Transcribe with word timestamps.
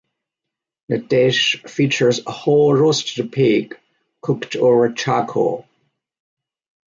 The 0.89 0.97
dish 0.97 1.61
features 1.67 2.21
a 2.25 2.31
whole 2.31 2.73
roasted 2.73 3.31
pig 3.31 3.77
cooked 4.23 4.55
over 4.55 4.91
charcoal. 4.91 5.67